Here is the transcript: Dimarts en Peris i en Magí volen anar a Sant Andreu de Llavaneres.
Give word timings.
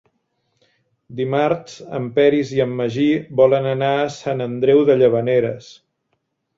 Dimarts 1.19 1.75
en 1.99 2.09
Peris 2.17 2.55
i 2.57 2.63
en 2.67 2.75
Magí 2.81 3.07
volen 3.43 3.71
anar 3.77 3.93
a 4.01 4.11
Sant 4.19 4.45
Andreu 4.51 4.85
de 4.93 5.01
Llavaneres. 5.05 5.75